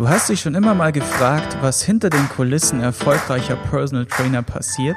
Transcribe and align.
Du 0.00 0.08
hast 0.08 0.30
dich 0.30 0.40
schon 0.40 0.54
immer 0.54 0.74
mal 0.74 0.92
gefragt, 0.92 1.58
was 1.60 1.82
hinter 1.82 2.08
den 2.08 2.26
Kulissen 2.30 2.80
erfolgreicher 2.80 3.56
Personal 3.56 4.06
Trainer 4.06 4.42
passiert? 4.42 4.96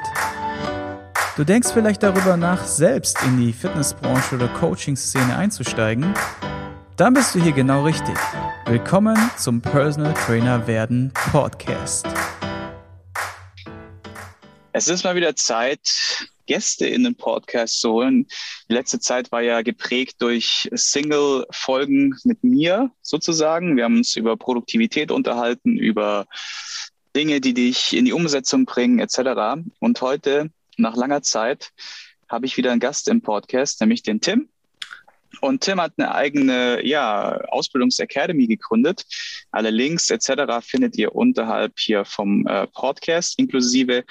Du 1.36 1.44
denkst 1.44 1.68
vielleicht 1.74 2.02
darüber 2.02 2.38
nach, 2.38 2.64
selbst 2.64 3.22
in 3.22 3.38
die 3.38 3.52
Fitnessbranche 3.52 4.36
oder 4.36 4.48
Coaching-Szene 4.48 5.36
einzusteigen? 5.36 6.14
Dann 6.96 7.12
bist 7.12 7.34
du 7.34 7.42
hier 7.42 7.52
genau 7.52 7.84
richtig. 7.84 8.16
Willkommen 8.64 9.18
zum 9.36 9.60
Personal 9.60 10.14
Trainer 10.14 10.66
werden 10.66 11.12
Podcast. 11.32 12.06
Es 14.72 14.88
ist 14.88 15.04
mal 15.04 15.16
wieder 15.16 15.36
Zeit, 15.36 16.30
Gäste 16.46 16.86
in 16.86 17.04
den 17.04 17.14
Podcast 17.14 17.80
zu 17.80 17.92
holen. 17.92 18.26
Die 18.68 18.74
letzte 18.74 19.00
Zeit 19.00 19.32
war 19.32 19.42
ja 19.42 19.62
geprägt 19.62 20.16
durch 20.20 20.68
Single-Folgen 20.72 22.16
mit 22.24 22.42
mir 22.44 22.90
sozusagen. 23.02 23.76
Wir 23.76 23.84
haben 23.84 23.98
uns 23.98 24.16
über 24.16 24.36
Produktivität 24.36 25.10
unterhalten, 25.10 25.76
über 25.76 26.26
Dinge, 27.16 27.40
die 27.40 27.54
dich 27.54 27.96
in 27.96 28.04
die 28.04 28.12
Umsetzung 28.12 28.64
bringen, 28.64 28.98
etc. 28.98 29.60
Und 29.78 30.00
heute, 30.00 30.50
nach 30.76 30.96
langer 30.96 31.22
Zeit, 31.22 31.70
habe 32.28 32.46
ich 32.46 32.56
wieder 32.56 32.72
einen 32.72 32.80
Gast 32.80 33.08
im 33.08 33.20
Podcast, 33.22 33.80
nämlich 33.80 34.02
den 34.02 34.20
Tim. 34.20 34.48
Und 35.40 35.62
Tim 35.62 35.80
hat 35.80 35.92
eine 35.96 36.14
eigene 36.14 36.84
ja, 36.86 37.40
Ausbildungsacademy 37.48 38.46
gegründet. 38.46 39.04
Alle 39.50 39.70
Links 39.70 40.10
etc. 40.10 40.60
findet 40.60 40.96
ihr 40.96 41.14
unterhalb 41.14 41.78
hier 41.78 42.04
vom 42.04 42.46
äh, 42.46 42.66
Podcast, 42.68 43.38
inklusive 43.38 44.04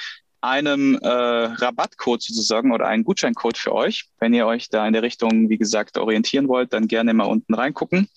einem 0.43 0.95
äh, 1.01 1.07
Rabattcode 1.07 2.21
sozusagen 2.21 2.73
oder 2.73 2.87
einen 2.87 3.05
Gutscheincode 3.05 3.57
für 3.57 3.73
euch. 3.73 4.05
Wenn 4.19 4.33
ihr 4.33 4.45
euch 4.45 4.69
da 4.69 4.85
in 4.85 4.93
der 4.93 5.01
Richtung, 5.01 5.49
wie 5.49 5.57
gesagt, 5.57 5.97
orientieren 5.97 6.49
wollt, 6.49 6.73
dann 6.73 6.87
gerne 6.87 7.13
mal 7.13 7.25
unten 7.25 7.53
reingucken. 7.53 8.09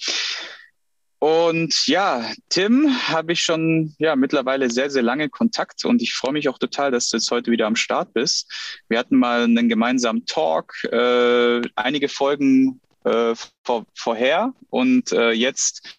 Und 1.21 1.87
ja, 1.87 2.31
Tim 2.51 2.91
habe 3.09 3.33
ich 3.33 3.41
schon 3.41 3.95
ja 3.99 4.17
mittlerweile 4.17 4.71
sehr, 4.71 4.91
sehr 4.91 5.03
lange 5.03 5.29
Kontakt 5.29 5.85
und 5.85 6.03
ich 6.03 6.13
freue 6.15 6.33
mich 6.33 6.49
auch 6.49 6.59
total, 6.59 6.91
dass 6.91 7.09
du 7.09 7.17
jetzt 7.17 7.31
heute 7.31 7.51
wieder 7.51 7.67
am 7.67 7.77
Start 7.77 8.13
bist. 8.13 8.53
Wir 8.89 8.99
hatten 8.99 9.17
mal 9.17 9.45
einen 9.45 9.69
gemeinsamen 9.69 10.27
Talk, 10.27 10.75
äh, 10.85 11.63
einige 11.75 12.09
Folgen 12.09 12.81
äh, 13.05 13.35
vor, 13.65 13.87
vorher 13.95 14.53
und 14.69 15.13
äh, 15.13 15.31
jetzt 15.31 15.99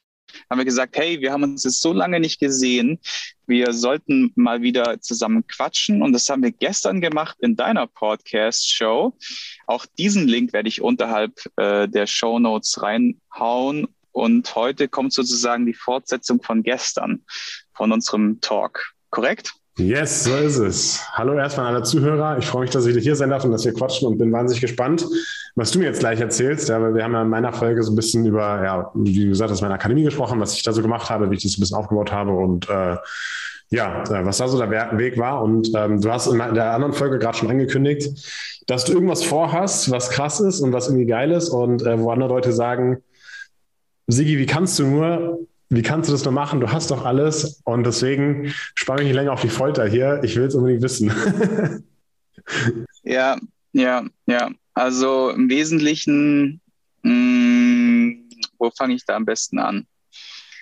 haben 0.49 0.59
wir 0.59 0.65
gesagt, 0.65 0.97
hey, 0.97 1.19
wir 1.19 1.31
haben 1.31 1.43
uns 1.43 1.63
jetzt 1.63 1.81
so 1.81 1.93
lange 1.93 2.19
nicht 2.19 2.39
gesehen, 2.39 2.99
wir 3.47 3.73
sollten 3.73 4.31
mal 4.35 4.61
wieder 4.61 4.99
zusammen 4.99 5.47
quatschen 5.47 6.01
und 6.01 6.13
das 6.13 6.29
haben 6.29 6.43
wir 6.43 6.51
gestern 6.51 7.01
gemacht 7.01 7.37
in 7.39 7.55
deiner 7.55 7.87
Podcast-Show. 7.87 9.17
Auch 9.65 9.85
diesen 9.97 10.27
Link 10.27 10.53
werde 10.53 10.69
ich 10.69 10.81
unterhalb 10.81 11.33
äh, 11.55 11.87
der 11.87 12.07
Show 12.07 12.39
Notes 12.39 12.81
reinhauen 12.81 13.87
und 14.11 14.55
heute 14.55 14.87
kommt 14.87 15.13
sozusagen 15.13 15.65
die 15.65 15.73
Fortsetzung 15.73 16.41
von 16.41 16.63
gestern, 16.63 17.23
von 17.73 17.91
unserem 17.91 18.41
Talk. 18.41 18.93
Korrekt? 19.09 19.53
Yes, 19.79 20.23
so 20.23 20.35
ist 20.35 20.57
es. 20.57 21.05
Hallo 21.13 21.35
erstmal 21.35 21.67
an 21.67 21.75
alle 21.75 21.83
Zuhörer. 21.83 22.39
Ich 22.39 22.47
freue 22.47 22.63
mich, 22.63 22.71
dass 22.71 22.87
ich 22.87 22.97
hier 23.03 23.15
sein 23.15 23.29
darf 23.29 23.45
und 23.45 23.51
dass 23.51 23.63
wir 23.63 23.73
quatschen 23.73 24.07
und 24.07 24.17
bin 24.17 24.31
wahnsinnig 24.31 24.59
gespannt, 24.59 25.05
was 25.53 25.69
du 25.69 25.77
mir 25.77 25.85
jetzt 25.85 25.99
gleich 25.99 26.19
erzählst. 26.19 26.69
Ja, 26.69 26.95
wir 26.95 27.03
haben 27.03 27.13
ja 27.13 27.21
in 27.21 27.29
meiner 27.29 27.53
Folge 27.53 27.83
so 27.83 27.91
ein 27.91 27.95
bisschen 27.95 28.25
über, 28.25 28.63
ja, 28.63 28.91
wie 28.95 29.27
gesagt, 29.27 29.51
aus 29.51 29.61
meiner 29.61 29.75
Akademie 29.75 30.03
gesprochen, 30.03 30.39
was 30.39 30.55
ich 30.55 30.63
da 30.63 30.73
so 30.73 30.81
gemacht 30.81 31.11
habe, 31.11 31.29
wie 31.29 31.35
ich 31.35 31.43
das 31.43 31.57
ein 31.57 31.59
bisschen 31.59 31.77
aufgebaut 31.77 32.11
habe 32.11 32.31
und 32.31 32.67
äh, 32.67 32.97
ja, 33.69 34.01
äh, 34.05 34.25
was 34.25 34.37
da 34.37 34.47
so 34.47 34.57
der 34.57 34.97
Weg 34.97 35.19
war. 35.19 35.43
Und 35.43 35.71
ähm, 35.75 36.01
du 36.01 36.11
hast 36.11 36.25
in 36.25 36.39
der 36.39 36.73
anderen 36.73 36.93
Folge 36.93 37.19
gerade 37.19 37.37
schon 37.37 37.51
angekündigt, 37.51 38.63
dass 38.65 38.85
du 38.85 38.93
irgendwas 38.93 39.23
vorhast, 39.23 39.91
was 39.91 40.09
krass 40.09 40.39
ist 40.39 40.59
und 40.59 40.73
was 40.73 40.87
irgendwie 40.87 41.05
geil 41.05 41.29
ist 41.31 41.49
und 41.49 41.83
äh, 41.83 41.99
wo 41.99 42.09
andere 42.09 42.29
Leute 42.29 42.51
sagen, 42.51 43.03
Sigi, 44.07 44.39
wie 44.39 44.47
kannst 44.47 44.79
du 44.79 44.87
nur? 44.87 45.39
Wie 45.69 45.81
kannst 45.81 46.09
du 46.09 46.13
das 46.13 46.23
nur 46.23 46.33
machen? 46.33 46.59
Du 46.59 46.71
hast 46.71 46.91
doch 46.91 47.05
alles. 47.05 47.61
Und 47.65 47.85
deswegen 47.85 48.53
spare 48.75 49.01
ich 49.01 49.07
nicht 49.07 49.15
länger 49.15 49.33
auf 49.33 49.41
die 49.41 49.49
Folter 49.49 49.87
hier. 49.87 50.21
Ich 50.23 50.35
will 50.35 50.45
es 50.45 50.55
unbedingt 50.55 50.81
wissen. 50.81 51.11
ja, 53.03 53.37
ja, 53.73 54.05
ja. 54.25 54.49
Also 54.73 55.29
im 55.31 55.49
Wesentlichen, 55.49 56.61
mh, 57.01 57.11
mm, 57.11 58.29
wo 58.59 58.71
fange 58.71 58.95
ich 58.95 59.05
da 59.05 59.15
am 59.15 59.25
besten 59.25 59.59
an? 59.59 59.85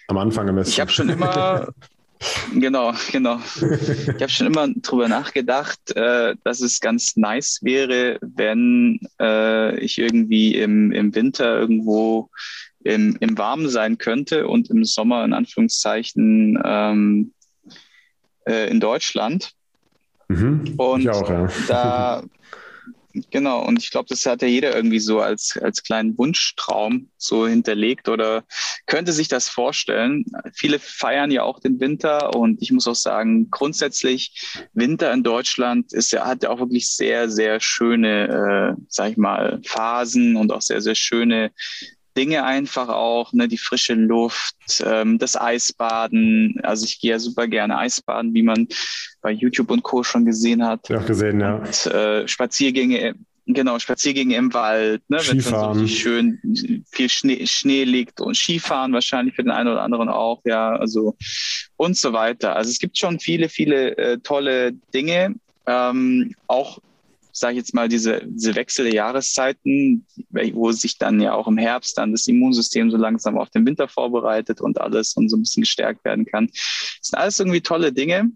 Am 0.07 0.17
Anfang 0.17 0.49
am 0.49 0.55
besten. 0.55 0.71
Ich 0.71 0.79
habe 0.79 0.91
schon 0.91 1.09
immer, 1.09 1.67
genau, 2.55 2.93
genau. 3.11 3.39
Ich 3.57 4.21
habe 4.21 4.29
schon 4.29 4.47
immer 4.47 4.67
drüber 4.67 5.07
nachgedacht, 5.07 5.95
äh, 5.95 6.35
dass 6.43 6.61
es 6.61 6.79
ganz 6.79 7.15
nice 7.15 7.59
wäre, 7.61 8.17
wenn 8.21 8.99
äh, 9.19 9.77
ich 9.79 9.97
irgendwie 9.97 10.55
im, 10.55 10.91
im 10.91 11.13
Winter 11.13 11.59
irgendwo 11.59 12.29
im, 12.85 13.17
im 13.19 13.37
Warmen 13.37 13.67
sein 13.67 13.97
könnte 13.97 14.47
und 14.47 14.69
im 14.69 14.85
Sommer 14.85 15.25
in 15.25 15.33
Anführungszeichen 15.33 16.61
ähm, 16.63 17.33
äh, 18.47 18.69
in 18.69 18.79
Deutschland. 18.79 19.51
Mhm, 20.27 20.75
und 20.77 21.01
ich 21.01 21.09
auch, 21.09 21.29
ja. 21.29 21.47
da 21.67 22.23
Genau, 23.31 23.65
und 23.65 23.79
ich 23.81 23.91
glaube, 23.91 24.07
das 24.09 24.25
hat 24.25 24.41
ja 24.41 24.47
jeder 24.47 24.75
irgendwie 24.75 24.99
so 24.99 25.21
als, 25.21 25.57
als 25.61 25.83
kleinen 25.83 26.17
Wunschtraum 26.17 27.09
so 27.17 27.47
hinterlegt 27.47 28.09
oder 28.09 28.43
könnte 28.87 29.13
sich 29.13 29.29
das 29.29 29.47
vorstellen. 29.47 30.25
Viele 30.53 30.79
feiern 30.79 31.31
ja 31.31 31.43
auch 31.43 31.59
den 31.59 31.79
Winter 31.79 32.35
und 32.35 32.61
ich 32.61 32.71
muss 32.71 32.87
auch 32.87 32.95
sagen, 32.95 33.49
grundsätzlich 33.51 34.67
Winter 34.73 35.13
in 35.13 35.23
Deutschland 35.23 35.93
ist 35.93 36.11
ja, 36.11 36.25
hat 36.25 36.43
ja 36.43 36.49
auch 36.49 36.59
wirklich 36.59 36.89
sehr, 36.89 37.29
sehr 37.29 37.61
schöne, 37.61 38.75
äh, 38.77 38.81
sag 38.89 39.11
ich 39.11 39.17
mal, 39.17 39.61
Phasen 39.65 40.35
und 40.35 40.51
auch 40.51 40.61
sehr, 40.61 40.81
sehr 40.81 40.95
schöne 40.95 41.51
Dinge 42.15 42.43
einfach 42.43 42.89
auch, 42.89 43.33
ne, 43.33 43.47
die 43.47 43.57
frische 43.57 43.93
Luft, 43.93 44.55
ähm, 44.85 45.17
das 45.19 45.39
Eisbaden. 45.39 46.59
Also 46.63 46.85
ich 46.85 46.99
gehe 46.99 47.11
ja 47.11 47.19
super 47.19 47.47
gerne 47.47 47.77
Eisbaden, 47.77 48.33
wie 48.33 48.43
man 48.43 48.67
bei 49.21 49.31
YouTube 49.31 49.71
und 49.71 49.83
Co. 49.83 50.03
schon 50.03 50.25
gesehen 50.25 50.65
hat. 50.65 50.87
Ja, 50.89 50.99
gesehen, 50.99 51.39
ja. 51.39 51.55
Und, 51.55 51.85
äh, 51.87 52.27
Spaziergänge, 52.27 53.15
genau, 53.45 53.79
Spaziergänge 53.79 54.35
im 54.35 54.53
Wald, 54.53 55.01
ne, 55.09 55.19
wenn 55.27 55.39
es 55.39 55.45
so 55.45 55.87
schön 55.87 56.83
viel 56.91 57.09
Schnee, 57.09 57.45
Schnee 57.45 57.83
liegt 57.83 58.21
und 58.21 58.35
Skifahren 58.35 58.93
wahrscheinlich 58.93 59.35
für 59.35 59.43
den 59.43 59.51
einen 59.51 59.69
oder 59.69 59.81
anderen 59.81 60.09
auch, 60.09 60.41
ja, 60.45 60.75
also 60.75 61.15
und 61.77 61.97
so 61.97 62.13
weiter. 62.13 62.55
Also 62.55 62.71
es 62.71 62.79
gibt 62.79 62.97
schon 62.97 63.19
viele, 63.19 63.49
viele 63.49 63.97
äh, 63.97 64.17
tolle 64.19 64.73
Dinge. 64.93 65.35
Ähm, 65.67 66.35
auch 66.47 66.79
sage 67.37 67.53
ich 67.53 67.57
jetzt 67.57 67.73
mal, 67.73 67.89
diese, 67.89 68.21
diese 68.25 68.55
Wechsel 68.55 68.85
der 68.85 68.93
Jahreszeiten, 68.93 70.07
wo 70.53 70.71
sich 70.71 70.97
dann 70.97 71.19
ja 71.19 71.33
auch 71.33 71.47
im 71.47 71.57
Herbst 71.57 71.97
dann 71.97 72.13
das 72.13 72.27
Immunsystem 72.27 72.89
so 72.89 72.95
langsam 72.95 73.37
auf 73.37 73.49
den 73.49 73.65
Winter 73.65 73.89
vorbereitet 73.89 74.61
und 74.61 74.79
alles 74.79 75.15
und 75.15 75.27
so 75.27 75.35
ein 75.35 75.41
bisschen 75.41 75.63
gestärkt 75.63 76.05
werden 76.05 76.25
kann. 76.25 76.47
Das 76.47 76.99
sind 77.01 77.19
alles 77.19 77.39
irgendwie 77.39 77.59
tolle 77.59 77.91
Dinge. 77.91 78.31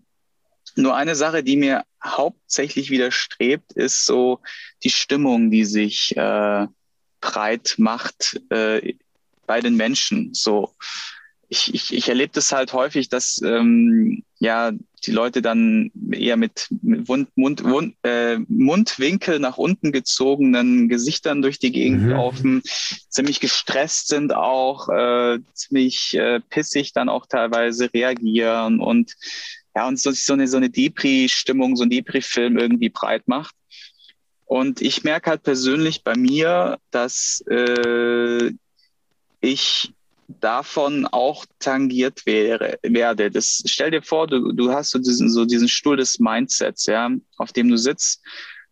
Nur 0.75 0.97
eine 0.97 1.15
Sache, 1.15 1.43
die 1.43 1.55
mir 1.55 1.85
hauptsächlich 2.03 2.89
widerstrebt, 2.89 3.71
ist 3.71 4.03
so 4.03 4.41
die 4.83 4.89
Stimmung, 4.89 5.49
die 5.49 5.63
sich 5.63 6.15
äh, 6.17 6.67
breit 7.21 7.75
macht 7.77 8.41
äh, 8.49 8.95
bei 9.47 9.61
den 9.61 9.77
Menschen. 9.77 10.33
So, 10.33 10.75
ich, 11.49 11.73
ich, 11.73 11.93
ich 11.93 12.07
erlebe 12.07 12.31
das 12.33 12.51
halt 12.51 12.73
häufig, 12.73 13.09
dass 13.09 13.41
ähm, 13.43 14.23
ja 14.37 14.71
die 15.05 15.11
Leute 15.11 15.41
dann 15.41 15.91
eher 16.11 16.37
mit, 16.37 16.67
mit 16.81 17.07
Mund, 17.07 17.29
Mund, 17.35 17.63
Mund, 17.63 17.95
äh, 18.03 18.37
Mundwinkel 18.47 19.39
nach 19.39 19.57
unten 19.57 19.91
gezogenen 19.91 20.89
Gesichtern 20.89 21.41
durch 21.41 21.57
die 21.57 21.71
Gegend 21.71 22.03
mhm. 22.03 22.09
laufen, 22.09 22.61
ziemlich 23.09 23.39
gestresst 23.39 24.09
sind 24.09 24.33
auch, 24.33 24.89
äh, 24.89 25.39
ziemlich 25.53 26.15
äh, 26.15 26.39
pissig 26.49 26.93
dann 26.93 27.09
auch 27.09 27.25
teilweise 27.25 27.91
reagieren 27.93 28.79
und 28.79 29.15
ja, 29.75 29.87
und 29.87 29.99
so, 29.99 30.11
so 30.11 30.33
eine, 30.33 30.47
so 30.47 30.57
eine 30.57 30.69
Depri-Stimmung, 30.69 31.75
so 31.75 31.83
ein 31.83 31.89
Depri-Film 31.89 32.57
irgendwie 32.57 32.89
breit 32.89 33.27
macht. 33.27 33.55
Und 34.45 34.81
ich 34.81 35.03
merke 35.03 35.29
halt 35.29 35.43
persönlich 35.43 36.03
bei 36.03 36.15
mir, 36.17 36.79
dass 36.89 37.43
äh, 37.49 38.51
ich 39.41 39.93
davon 40.29 41.07
auch 41.07 41.45
tangiert 41.57 42.25
wäre, 42.25 42.77
werde. 42.83 43.31
Das 43.31 43.63
stell 43.65 43.91
dir 43.91 44.01
vor, 44.01 44.27
du, 44.27 44.51
du 44.51 44.71
hast 44.71 44.91
so 44.91 44.99
diesen, 44.99 45.29
so 45.29 45.45
diesen 45.45 45.67
Stuhl 45.67 45.97
des 45.97 46.19
Mindsets, 46.19 46.85
ja, 46.85 47.09
auf 47.37 47.51
dem 47.51 47.69
du 47.69 47.77
sitzt 47.77 48.21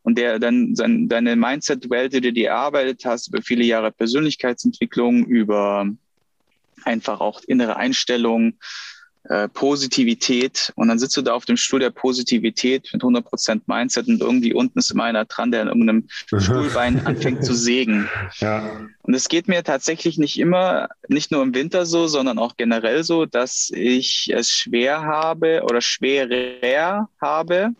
und 0.03 0.17
der 0.17 0.39
dann 0.39 0.75
sein, 0.75 1.09
deine 1.09 1.35
Mindset-Welt, 1.35 2.13
die 2.13 2.21
du 2.21 2.31
dir 2.31 2.49
erarbeitet 2.49 3.03
hast, 3.05 3.29
über 3.29 3.41
viele 3.41 3.65
Jahre 3.65 3.91
Persönlichkeitsentwicklung, 3.91 5.25
über 5.25 5.87
einfach 6.83 7.19
auch 7.19 7.41
innere 7.47 7.75
Einstellung, 7.75 8.59
äh, 9.29 9.49
Positivität 9.49 10.71
und 10.75 10.87
dann 10.87 10.99
sitzt 10.99 11.17
du 11.17 11.21
da 11.21 11.33
auf 11.33 11.43
dem 11.43 11.57
Stuhl 11.57 11.81
der 11.81 11.89
Positivität 11.89 12.89
mit 12.93 13.01
100% 13.01 13.61
Mindset 13.65 14.07
und 14.07 14.21
irgendwie 14.21 14.53
unten 14.53 14.79
ist 14.79 14.91
immer 14.91 15.03
einer 15.03 15.25
dran, 15.25 15.51
der 15.51 15.63
in 15.63 15.67
irgendeinem 15.67 16.07
Stuhlbein 16.27 17.01
anfängt 17.05 17.43
zu 17.43 17.53
sägen. 17.53 18.07
Ja. 18.37 18.69
Und 19.01 19.13
es 19.13 19.27
geht 19.27 19.49
mir 19.49 19.63
tatsächlich 19.63 20.17
nicht 20.17 20.39
immer, 20.39 20.87
nicht 21.09 21.31
nur 21.31 21.43
im 21.43 21.53
Winter 21.53 21.85
so, 21.85 22.07
sondern 22.07 22.39
auch 22.39 22.55
generell 22.55 23.03
so, 23.03 23.25
dass 23.25 23.69
ich 23.73 24.31
es 24.33 24.49
schwer 24.49 25.01
habe 25.01 25.61
oder 25.63 25.81
schwerer 25.81 27.09
habe, 27.21 27.71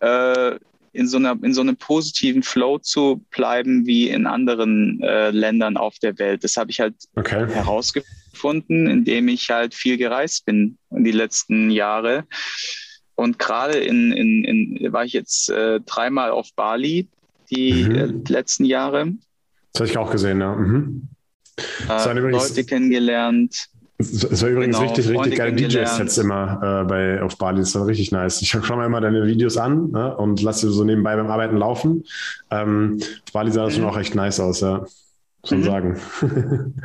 äh, 0.00 0.58
in 0.92 1.08
so 1.08 1.16
einer 1.16 1.38
in 1.42 1.54
so 1.54 1.62
einem 1.62 1.76
positiven 1.76 2.42
Flow 2.42 2.78
zu 2.78 3.24
bleiben 3.30 3.86
wie 3.86 4.10
in 4.10 4.26
anderen 4.26 5.00
äh, 5.02 5.30
Ländern 5.30 5.78
auf 5.78 5.98
der 5.98 6.18
Welt. 6.18 6.44
Das 6.44 6.58
habe 6.58 6.70
ich 6.70 6.80
halt 6.80 6.94
okay. 7.16 7.46
herausgefunden 7.46 8.21
gefunden, 8.42 8.88
indem 8.88 9.28
ich 9.28 9.50
halt 9.50 9.74
viel 9.74 9.96
gereist 9.96 10.44
bin 10.44 10.76
in 10.90 11.04
die 11.04 11.12
letzten 11.12 11.70
Jahre. 11.70 12.24
Und 13.14 13.38
gerade 13.38 13.78
in, 13.78 14.10
in, 14.12 14.44
in 14.44 14.92
war 14.92 15.04
ich 15.04 15.12
jetzt 15.12 15.48
äh, 15.48 15.80
dreimal 15.80 16.30
auf 16.30 16.48
Bali 16.56 17.08
die 17.50 17.84
mhm. 17.84 17.94
äh, 17.94 18.32
letzten 18.32 18.64
Jahre. 18.64 19.12
Das 19.72 19.80
habe 19.80 19.90
ich 19.90 19.98
auch 19.98 20.10
gesehen, 20.10 20.40
ja. 20.40 20.56
Mhm. 20.56 21.08
Äh, 21.88 22.12
Leute 22.18 22.64
kennengelernt. 22.64 23.68
Es 23.98 24.42
war 24.42 24.48
übrigens 24.48 24.78
genau, 24.78 24.88
richtig, 24.88 25.08
richtig 25.08 25.36
geile 25.36 25.52
DJ-Sets 25.52 26.18
immer 26.18 26.82
äh, 26.82 26.84
bei, 26.88 27.22
auf 27.22 27.38
Bali. 27.38 27.60
Das 27.60 27.74
war 27.76 27.86
richtig 27.86 28.10
nice. 28.10 28.42
Ich 28.42 28.48
schaue 28.48 28.76
mir 28.76 28.86
immer 28.86 29.00
deine 29.00 29.24
Videos 29.24 29.56
an 29.56 29.92
ne, 29.92 30.16
und 30.16 30.42
lasse 30.42 30.66
sie 30.66 30.74
so 30.74 30.82
nebenbei 30.82 31.14
beim 31.14 31.30
Arbeiten 31.30 31.56
laufen. 31.56 32.04
Ähm, 32.50 32.98
auf 33.00 33.32
Bali 33.32 33.52
sah 33.52 33.66
das 33.66 33.74
mhm. 33.74 33.82
schon 33.82 33.90
auch 33.90 33.98
echt 33.98 34.16
nice 34.16 34.40
aus, 34.40 34.60
ja. 34.60 34.84
Man 35.48 35.60
mhm. 35.60 35.64
sagen. 35.64 36.00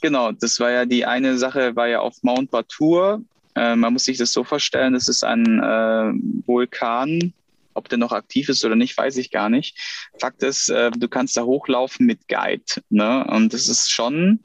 genau, 0.00 0.32
das 0.32 0.60
war 0.60 0.70
ja 0.70 0.84
die 0.84 1.04
eine 1.04 1.38
Sache, 1.38 1.76
war 1.76 1.88
ja 1.88 2.00
auf 2.00 2.22
Mount 2.22 2.50
Batur. 2.50 3.22
Äh, 3.54 3.76
man 3.76 3.92
muss 3.92 4.04
sich 4.04 4.18
das 4.18 4.32
so 4.32 4.44
vorstellen, 4.44 4.94
das 4.94 5.08
ist 5.08 5.24
ein 5.24 5.58
äh, 5.58 6.12
Vulkan, 6.46 7.32
ob 7.74 7.88
der 7.88 7.98
noch 7.98 8.12
aktiv 8.12 8.48
ist 8.48 8.64
oder 8.64 8.76
nicht, 8.76 8.96
weiß 8.96 9.16
ich 9.16 9.30
gar 9.30 9.48
nicht. 9.48 9.76
Fakt 10.20 10.42
ist, 10.42 10.68
äh, 10.68 10.90
du 10.90 11.08
kannst 11.08 11.36
da 11.36 11.42
hochlaufen 11.42 12.06
mit 12.06 12.28
Guide. 12.28 12.82
Ne? 12.90 13.24
Und 13.24 13.52
das 13.52 13.68
ist 13.68 13.90
schon 13.90 14.40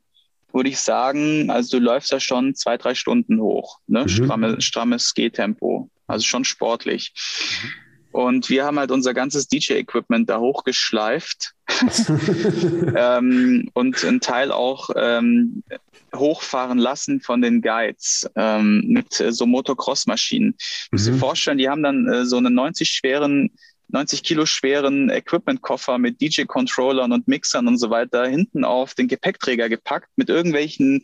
würde 0.54 0.70
ich 0.70 0.80
sagen, 0.80 1.50
also 1.50 1.78
du 1.80 1.84
läufst 1.84 2.14
da 2.14 2.20
schon 2.20 2.54
zwei, 2.56 2.78
drei 2.78 2.94
Stunden 2.94 3.42
hoch. 3.42 3.80
Ne? 3.88 4.04
Mhm. 4.04 4.08
Stramme, 4.08 4.62
strammes 4.62 5.14
Gehtempo. 5.16 5.90
Also 6.08 6.26
schon 6.26 6.46
sportlich. 6.46 7.14
Mhm. 7.64 7.83
Und 8.14 8.50
wir 8.50 8.64
haben 8.64 8.78
halt 8.78 8.92
unser 8.92 9.14
ganzes 9.14 9.48
DJ-Equipment 9.48 10.30
da 10.30 10.40
hochgeschleift 10.40 11.54
ähm, 12.96 13.70
und 13.74 14.06
einen 14.06 14.22
Teil 14.22 14.52
auch 14.52 14.92
ähm, 14.96 15.64
hochfahren 16.16 16.78
lassen 16.78 17.22
von 17.22 17.42
den 17.42 17.62
Guides 17.62 18.30
ähm, 18.36 18.84
mit 18.88 19.20
äh, 19.20 19.32
so 19.32 19.48
Motocross-Maschinen. 19.48 20.50
Mhm. 20.50 20.54
Muss 20.92 21.06
dir 21.06 21.16
vorstellen, 21.16 21.58
die 21.58 21.70
haben 21.70 21.82
dann 21.82 22.08
äh, 22.08 22.26
so 22.26 22.38
einen 22.38 22.54
90 22.54 22.90
schweren 22.90 23.52
90 23.90 24.24
Kilo 24.24 24.46
schweren 24.46 25.10
Equipment-Koffer 25.10 26.00
mit 26.00 26.20
DJ-Controllern 26.20 27.12
und 27.12 27.28
Mixern 27.28 27.68
und 27.68 27.78
so 27.78 27.92
weiter 27.92 28.26
hinten 28.26 28.64
auf 28.64 28.96
den 28.96 29.08
Gepäckträger 29.08 29.70
gepackt 29.70 30.10
mit 30.16 30.30
irgendwelchen 30.30 31.04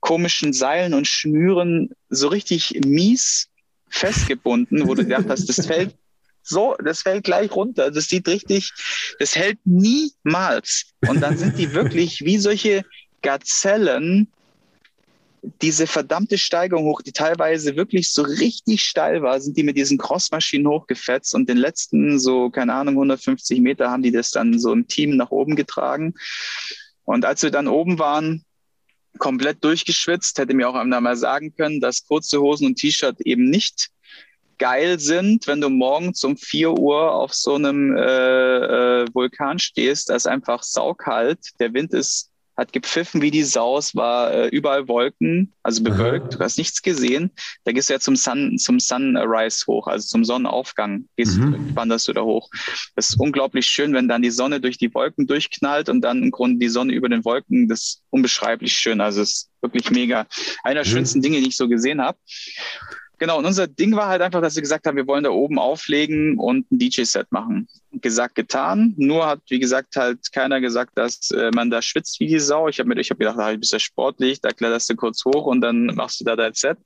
komischen 0.00 0.54
Seilen 0.54 0.94
und 0.94 1.06
Schnüren 1.06 1.90
so 2.08 2.28
richtig 2.28 2.80
mies 2.86 3.48
festgebunden, 3.90 4.86
wo 4.86 4.94
du 4.94 5.04
gedacht 5.04 5.26
hast, 5.28 5.48
das 5.48 5.66
fällt 5.66 5.94
so, 6.50 6.76
das 6.84 7.02
fällt 7.02 7.24
gleich 7.24 7.50
runter. 7.52 7.90
Das 7.90 8.06
sieht 8.06 8.28
richtig, 8.28 8.72
das 9.18 9.34
hält 9.34 9.58
niemals. 9.64 10.92
Und 11.08 11.20
dann 11.22 11.38
sind 11.38 11.56
die 11.56 11.72
wirklich 11.72 12.24
wie 12.24 12.38
solche 12.38 12.84
Gazellen 13.22 14.28
diese 15.62 15.86
verdammte 15.86 16.36
Steigung 16.36 16.84
hoch, 16.84 17.00
die 17.00 17.12
teilweise 17.12 17.76
wirklich 17.76 18.12
so 18.12 18.22
richtig 18.22 18.82
steil 18.82 19.22
war, 19.22 19.40
sind 19.40 19.56
die 19.56 19.62
mit 19.62 19.76
diesen 19.76 19.96
Crossmaschinen 19.96 20.66
hochgefetzt 20.66 21.34
und 21.34 21.48
den 21.48 21.56
letzten 21.56 22.18
so, 22.18 22.50
keine 22.50 22.74
Ahnung, 22.74 22.94
150 22.94 23.60
Meter 23.60 23.90
haben 23.90 24.02
die 24.02 24.12
das 24.12 24.32
dann 24.32 24.58
so 24.58 24.72
im 24.72 24.86
Team 24.86 25.16
nach 25.16 25.30
oben 25.30 25.56
getragen. 25.56 26.14
Und 27.04 27.24
als 27.24 27.42
wir 27.42 27.50
dann 27.50 27.68
oben 27.68 27.98
waren, 27.98 28.44
komplett 29.18 29.64
durchgeschwitzt, 29.64 30.38
hätte 30.38 30.54
mir 30.54 30.68
auch 30.68 30.74
einer 30.74 31.00
mal 31.00 31.16
sagen 31.16 31.54
können, 31.54 31.80
dass 31.80 32.04
kurze 32.04 32.40
Hosen 32.40 32.66
und 32.66 32.76
T-Shirt 32.76 33.20
eben 33.22 33.48
nicht 33.48 33.90
geil 34.60 35.00
sind, 35.00 35.48
wenn 35.48 35.60
du 35.60 35.70
morgens 35.70 36.22
um 36.22 36.36
4 36.36 36.78
Uhr 36.78 37.12
auf 37.12 37.34
so 37.34 37.54
einem 37.54 37.96
äh, 37.96 38.02
äh, 39.02 39.06
Vulkan 39.12 39.58
stehst, 39.58 40.10
da 40.10 40.14
ist 40.14 40.28
einfach 40.28 40.62
saukalt, 40.62 41.38
der 41.58 41.72
Wind 41.74 41.92
ist 41.94 42.30
hat 42.60 42.74
gepfiffen 42.74 43.22
wie 43.22 43.30
die 43.30 43.42
Sau, 43.42 43.78
es 43.78 43.96
war 43.96 44.32
äh, 44.34 44.48
überall 44.48 44.86
Wolken, 44.86 45.54
also 45.62 45.82
bewölkt, 45.82 46.26
Aha. 46.26 46.36
du 46.36 46.44
hast 46.44 46.58
nichts 46.58 46.82
gesehen. 46.82 47.30
Da 47.64 47.72
gehst 47.72 47.88
du 47.88 47.94
ja 47.94 48.00
zum 48.00 48.16
Sun, 48.16 48.58
zum 48.58 48.78
Sunrise 48.78 49.64
hoch, 49.66 49.86
also 49.86 50.06
zum 50.06 50.26
Sonnenaufgang, 50.26 51.06
gehst, 51.16 51.38
mhm. 51.38 51.74
wanderst 51.74 52.08
du 52.08 52.12
da 52.12 52.20
hoch. 52.20 52.50
Das 52.96 53.08
ist 53.08 53.18
unglaublich 53.18 53.66
schön, 53.66 53.94
wenn 53.94 54.08
dann 54.08 54.20
die 54.20 54.30
Sonne 54.30 54.60
durch 54.60 54.76
die 54.76 54.92
Wolken 54.92 55.26
durchknallt 55.26 55.88
und 55.88 56.02
dann 56.02 56.22
im 56.22 56.30
Grunde 56.30 56.58
die 56.58 56.68
Sonne 56.68 56.92
über 56.92 57.08
den 57.08 57.24
Wolken, 57.24 57.66
das 57.66 57.80
ist 57.80 58.02
unbeschreiblich 58.10 58.74
schön. 58.74 59.00
Also 59.00 59.22
es 59.22 59.30
ist 59.30 59.50
wirklich 59.62 59.90
mega. 59.90 60.26
Einer 60.62 60.82
der 60.82 60.84
mhm. 60.84 60.96
schönsten 60.96 61.22
Dinge, 61.22 61.40
die 61.40 61.48
ich 61.48 61.56
so 61.56 61.66
gesehen 61.66 62.02
habe. 62.02 62.18
Genau, 63.20 63.36
und 63.36 63.44
unser 63.44 63.66
Ding 63.66 63.94
war 63.94 64.08
halt 64.08 64.22
einfach, 64.22 64.40
dass 64.40 64.54
wir 64.54 64.62
gesagt 64.62 64.86
haben, 64.86 64.96
wir 64.96 65.06
wollen 65.06 65.24
da 65.24 65.30
oben 65.30 65.58
auflegen 65.58 66.38
und 66.38 66.72
ein 66.72 66.78
DJ-Set 66.78 67.30
machen. 67.30 67.68
Gesagt, 67.92 68.34
getan. 68.34 68.94
Nur 68.96 69.26
hat, 69.26 69.40
wie 69.50 69.58
gesagt, 69.58 69.96
halt 69.96 70.32
keiner 70.32 70.58
gesagt, 70.62 70.96
dass 70.96 71.30
äh, 71.30 71.50
man 71.54 71.68
da 71.68 71.82
schwitzt 71.82 72.18
wie 72.18 72.28
die 72.28 72.40
Sau. 72.40 72.68
Ich 72.68 72.78
habe 72.78 72.88
mir 72.88 72.98
ich 72.98 73.10
hab 73.10 73.18
gedacht, 73.18 73.38
ah, 73.38 73.52
du 73.52 73.58
bist 73.58 73.74
ja 73.74 73.78
sportlich, 73.78 74.40
da 74.40 74.52
kletterst 74.52 74.88
du 74.88 74.96
kurz 74.96 75.22
hoch 75.26 75.44
und 75.44 75.60
dann 75.60 75.86
machst 75.96 76.20
du 76.20 76.24
da 76.24 76.34
dein 76.34 76.54
Set. 76.54 76.78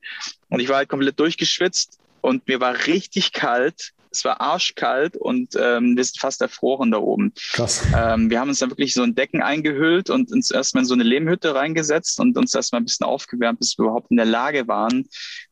Und 0.49 0.59
ich 0.59 0.69
war 0.69 0.79
halt 0.79 0.89
komplett 0.89 1.21
durchgeschwitzt 1.21 2.01
und 2.21 2.49
mir 2.49 2.59
war 2.59 2.85
richtig 2.89 3.33
kalt 3.33 3.93
es 4.14 4.25
war 4.25 4.40
arschkalt 4.40 5.16
und 5.16 5.55
ähm, 5.58 5.96
wir 5.96 6.05
sind 6.05 6.19
fast 6.19 6.40
erfroren 6.40 6.90
da 6.90 6.99
oben. 6.99 7.32
Krass. 7.52 7.82
Ähm, 7.96 8.31
wir 8.31 8.40
haben 8.40 8.49
uns 8.49 8.61
dann 8.61 8.70
wirklich 8.70 8.94
so 8.94 9.02
ein 9.02 9.14
Decken 9.14 9.43
eingehüllt 9.43 10.11
und 10.11 10.32
uns 10.32 10.50
erstmal 10.50 10.82
in 10.82 10.88
so 10.88 10.94
eine 10.94 11.05
Lehmhütte 11.05 11.55
reingesetzt 11.55 12.20
und 12.20 12.37
uns 12.37 12.55
erstmal 12.55 12.81
ein 12.81 12.84
bisschen 12.84 13.06
aufgewärmt, 13.06 13.58
bis 13.58 13.76
wir 13.78 13.87
überhaupt 13.87 14.11
in 14.11 14.16
der 14.16 14.26
Lage 14.26 14.69
waren, 14.69 15.08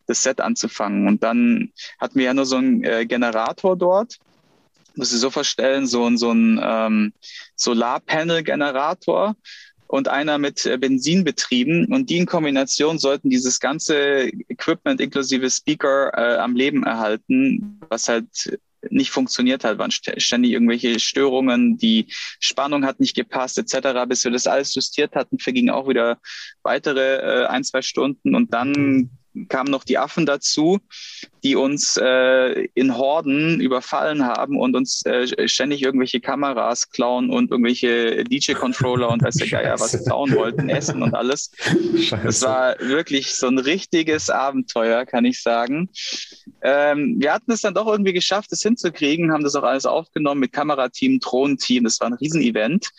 das 0.06 0.22
Set 0.22 0.40
anzufangen. 0.40 1.08
Und 1.08 1.22
dann 1.22 1.72
hatten 1.98 2.18
wir 2.18 2.26
ja 2.26 2.34
nur 2.34 2.46
so 2.46 2.56
einen 2.56 2.84
äh, 2.84 3.06
Generator 3.06 3.76
dort. 3.76 4.16
Muss 4.94 5.12
ich 5.12 5.20
so 5.20 5.30
vorstellen, 5.30 5.86
so, 5.86 6.14
so 6.16 6.32
ein 6.32 6.60
ähm, 6.62 7.12
Solarpanel-Generator 7.56 9.36
und 9.92 10.08
einer 10.08 10.38
mit 10.38 10.64
äh, 10.64 10.78
Benzin 10.78 11.22
betrieben. 11.22 11.92
Und 11.92 12.08
die 12.08 12.16
in 12.16 12.24
Kombination 12.24 12.98
sollten 12.98 13.28
dieses 13.28 13.60
ganze 13.60 14.30
Equipment 14.48 15.02
inklusive 15.02 15.50
Speaker 15.50 16.10
äh, 16.16 16.38
am 16.38 16.56
Leben 16.56 16.82
erhalten, 16.82 17.78
was 17.90 18.08
halt 18.08 18.58
nicht 18.88 19.10
funktioniert 19.10 19.64
hat, 19.64 19.78
waren 19.78 19.90
ständig 19.90 20.52
irgendwelche 20.52 20.98
Störungen, 20.98 21.76
die 21.76 22.06
Spannung 22.40 22.86
hat 22.86 23.00
nicht 23.00 23.14
gepasst 23.14 23.58
etc. 23.58 24.06
Bis 24.08 24.24
wir 24.24 24.30
das 24.30 24.46
alles 24.46 24.74
justiert 24.74 25.14
hatten, 25.14 25.38
vergingen 25.38 25.70
auch 25.70 25.86
wieder 25.86 26.18
weitere 26.62 27.16
äh, 27.16 27.46
ein, 27.46 27.62
zwei 27.62 27.82
Stunden 27.82 28.34
und 28.34 28.54
dann 28.54 29.10
kamen 29.49 29.70
noch 29.70 29.84
die 29.84 29.99
Affen 29.99 30.26
dazu, 30.26 30.81
die 31.43 31.56
uns 31.56 31.96
äh, 32.00 32.69
in 32.75 32.96
Horden 32.96 33.61
überfallen 33.61 34.25
haben 34.25 34.58
und 34.58 34.76
uns 34.76 35.05
äh, 35.06 35.49
ständig 35.49 35.82
irgendwelche 35.82 36.20
Kameras 36.20 36.90
klauen 36.90 37.31
und 37.31 37.50
irgendwelche 37.50 38.25
DJ-Controller 38.25 39.11
und 39.11 39.23
weiß 39.23 39.34
der 39.37 39.49
Geier 39.50 39.81
was 39.81 40.05
klauen 40.05 40.34
wollten, 40.34 40.69
essen 40.69 41.02
und 41.02 41.14
alles. 41.14 41.50
Scheiße. 41.58 42.24
Das 42.24 42.43
war 42.43 42.79
wirklich 42.79 43.34
so 43.34 43.48
ein 43.48 43.58
richtiges 43.58 44.31
Abenteuer, 44.31 45.05
kann 45.05 45.24
ich 45.24 45.43
sagen. 45.43 45.89
Ähm, 46.62 47.17
wir 47.19 47.32
hatten 47.32 47.51
es 47.51 47.62
dann 47.62 47.74
doch 47.74 47.89
irgendwie 47.89 48.12
geschafft, 48.12 48.53
das 48.53 48.62
hinzukriegen, 48.62 49.32
haben 49.32 49.44
das 49.44 49.56
auch 49.56 49.65
alles 49.65 49.86
aufgenommen 49.86 50.41
mit 50.41 50.53
Kamerateam, 50.53 51.19
Drohnenteam. 51.19 51.84
Das 51.84 52.01
war 52.01 52.08
ein 52.08 52.15
Riesenevent. 52.15 52.91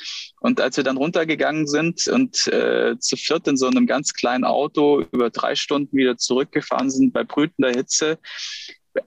Und 0.42 0.60
als 0.60 0.76
wir 0.76 0.84
dann 0.84 0.98
runtergegangen 0.98 1.68
sind 1.68 2.08
und 2.08 2.48
äh, 2.48 2.98
zu 3.00 3.16
viert 3.16 3.48
in 3.48 3.56
so 3.56 3.68
einem 3.68 3.88
ganz 3.88 4.14
kleinen 4.14 4.44
Auto 4.44 5.06
über 5.12 5.30
drei 5.30 5.56
Stunden 5.56 5.96
wieder 5.96 6.18
zurückgefahren 6.24 6.90
sind 6.90 7.14
bei 7.14 7.24
brütender 7.24 7.70
Hitze, 7.70 8.20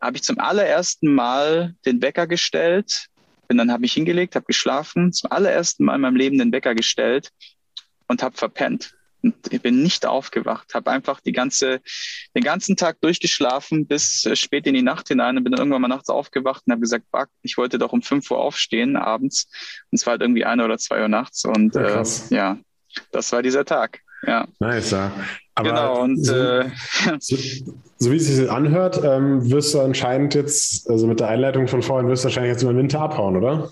habe 0.01 0.17
ich 0.17 0.23
zum 0.23 0.39
allerersten 0.39 1.15
Mal 1.15 1.75
den 1.85 2.03
Wecker 2.03 2.27
gestellt. 2.27 3.07
Bin 3.49 3.59
dann 3.59 3.71
habe 3.71 3.85
ich 3.85 3.93
hingelegt, 3.93 4.35
habe 4.35 4.47
geschlafen, 4.47 5.13
zum 5.13 5.31
allerersten 5.31 5.85
Mal 5.85 5.95
in 5.95 6.01
meinem 6.01 6.17
Leben 6.17 6.39
den 6.39 6.53
Wecker 6.53 6.75
gestellt 6.75 7.31
und 8.09 8.23
habe 8.23 8.37
verpennt. 8.37 8.97
Und 9.23 9.35
ich 9.51 9.61
bin 9.61 9.83
nicht 9.83 10.07
aufgewacht, 10.07 10.75
habe 10.75 10.91
einfach 10.91 11.21
die 11.21 11.33
ganze, 11.33 11.81
den 12.37 12.45
ganzen 12.45 12.77
Tag 12.77 13.01
durchgeschlafen 13.01 13.87
bis 13.87 14.25
äh, 14.25 14.37
spät 14.37 14.67
in 14.67 14.75
die 14.75 14.83
Nacht 14.83 15.09
hinein 15.09 15.37
und 15.37 15.45
bin 15.45 15.53
dann 15.53 15.61
irgendwann 15.61 15.83
mal 15.83 15.89
nachts 15.89 16.09
aufgewacht 16.09 16.63
und 16.67 16.73
habe 16.73 16.81
gesagt, 16.81 17.11
Back, 17.11 17.29
ich 17.43 17.57
wollte 17.57 17.79
doch 17.79 17.93
um 17.93 18.03
5 18.03 18.31
Uhr 18.31 18.39
aufstehen 18.39 18.97
abends. 18.97 19.49
Und 19.91 19.99
es 19.99 20.07
war 20.07 20.13
halt 20.13 20.23
irgendwie 20.23 20.45
eine 20.45 20.65
oder 20.65 20.79
zwei 20.79 21.03
Uhr 21.03 21.09
nachts. 21.09 21.45
Und 21.45 21.75
ja, 21.75 22.03
äh, 22.03 22.05
ja 22.31 22.59
das 23.11 23.33
war 23.33 23.43
dieser 23.43 23.65
Tag. 23.65 24.01
Ja. 24.27 24.47
Nice, 24.61 24.91
ja. 24.93 25.13
Aber 25.57 25.69
genau, 25.71 26.03
und 26.03 26.23
so, 26.23 26.35
äh, 26.35 26.71
so, 27.19 27.37
so, 27.99 28.13
wie 28.13 28.17
es 28.17 28.27
sich 28.27 28.51
anhört, 28.51 29.01
ähm, 29.03 29.51
wirst 29.51 29.75
du 29.75 29.81
anscheinend 29.81 30.35
jetzt, 30.35 30.89
also 30.89 31.07
mit 31.07 31.19
der 31.19 31.29
Einleitung 31.29 31.67
von 31.67 31.83
vorhin, 31.83 32.09
wirst 32.09 32.25
du 32.25 32.27
wahrscheinlich 32.27 32.53
jetzt 32.53 32.63
über 32.63 32.73
den 32.73 32.79
Winter 32.79 33.01
abhauen, 33.01 33.37
oder? 33.37 33.71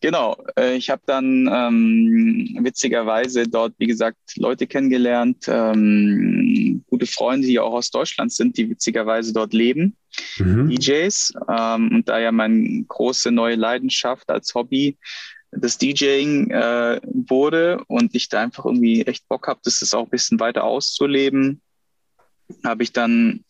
Genau, 0.00 0.36
äh, 0.58 0.76
ich 0.76 0.90
habe 0.90 1.02
dann 1.06 1.48
ähm, 1.52 2.58
witzigerweise 2.60 3.44
dort, 3.46 3.74
wie 3.78 3.86
gesagt, 3.86 4.18
Leute 4.36 4.66
kennengelernt, 4.66 5.44
ähm, 5.48 6.82
gute 6.88 7.06
Freunde, 7.06 7.46
die 7.46 7.60
auch 7.60 7.72
aus 7.72 7.90
Deutschland 7.90 8.32
sind, 8.32 8.56
die 8.56 8.70
witzigerweise 8.70 9.32
dort 9.32 9.52
leben, 9.52 9.96
mhm. 10.38 10.70
DJs. 10.70 11.34
Ähm, 11.48 11.90
und 11.92 12.08
da 12.08 12.18
ja 12.18 12.32
meine 12.32 12.84
große 12.88 13.30
neue 13.30 13.56
Leidenschaft 13.56 14.28
als 14.30 14.54
Hobby 14.54 14.96
das 15.56 15.78
DJing 15.78 16.50
äh, 16.50 17.00
wurde 17.04 17.82
und 17.88 18.14
ich 18.14 18.28
da 18.28 18.40
einfach 18.40 18.64
irgendwie 18.64 19.02
echt 19.02 19.28
Bock 19.28 19.48
habe, 19.48 19.60
das 19.64 19.82
ist 19.82 19.94
auch 19.94 20.04
ein 20.04 20.10
bisschen 20.10 20.40
weiter 20.40 20.64
auszuleben, 20.64 21.62
habe 22.64 22.82
ich 22.82 22.92
dann 22.92 23.44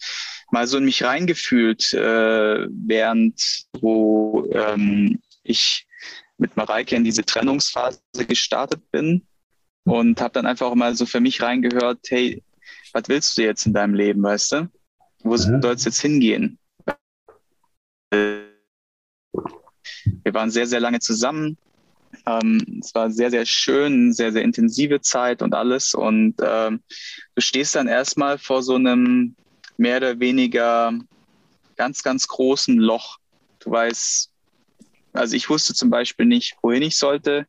mal 0.51 0.67
so 0.67 0.79
in 0.79 0.85
mich 0.85 1.03
reingefühlt, 1.03 1.93
äh, 1.93 2.67
während 2.69 3.67
wo 3.81 4.47
ähm, 4.53 5.21
ich 5.43 5.87
mit 6.39 6.57
Mareike 6.57 6.97
in 6.97 7.05
diese 7.05 7.25
Trennungsphase 7.25 8.01
gestartet 8.27 8.91
bin. 8.91 9.27
und 9.85 10.21
habe 10.21 10.33
dann 10.33 10.47
einfach 10.47 10.75
mal 10.75 10.95
so 10.95 11.07
für 11.07 11.21
mich 11.21 11.43
reingehört, 11.43 12.01
hey, 12.09 12.43
was 12.93 13.05
willst 13.09 13.37
du 13.37 13.43
jetzt 13.43 13.67
in 13.67 13.75
deinem 13.75 13.95
Leben, 13.95 14.23
weißt 14.23 14.53
du? 14.53 14.71
Wo 15.23 15.33
mhm. 15.33 15.61
soll 15.63 15.75
es 15.75 15.85
jetzt 15.85 16.01
hingehen? 16.01 16.59
Wir 18.11 18.45
waren 20.33 20.51
sehr, 20.51 20.67
sehr 20.67 20.81
lange 20.81 21.01
zusammen. 21.01 21.59
Ähm, 22.27 22.81
es 22.83 22.95
war 22.95 23.11
sehr, 23.11 23.31
sehr 23.31 23.47
schön, 23.47 24.13
sehr, 24.13 24.33
sehr 24.33 24.43
intensive 24.43 25.01
Zeit 25.01 25.43
und 25.43 25.55
alles. 25.55 25.95
Und 25.95 26.37
ähm, 26.43 26.81
du 27.35 27.41
stehst 27.41 27.75
dann 27.75 27.89
erstmal 27.89 28.39
vor 28.39 28.63
so 28.63 28.75
einem 28.75 29.35
mehr 29.77 29.99
oder 29.99 30.21
weniger 30.21 30.93
ganz, 31.77 32.03
ganz 32.03 32.29
großen 32.29 32.79
Loch. 32.79 33.19
Du 33.59 33.71
weißt, 33.71 34.31
also 35.13 35.37
ich 35.37 35.49
wusste 35.49 35.75
zum 35.75 35.91
Beispiel 35.91 36.27
nicht, 36.27 36.57
wohin 36.63 36.83
ich 36.83 36.97
sollte. 36.97 37.47